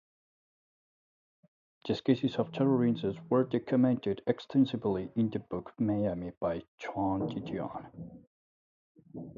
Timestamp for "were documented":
3.29-4.23